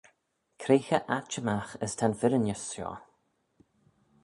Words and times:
Cre 0.61 0.77
cho 0.85 0.99
atçhimagh 1.15 1.73
as 1.85 1.93
ta'n 1.97 2.17
firrinys 2.19 2.63
shoh! 2.73 2.99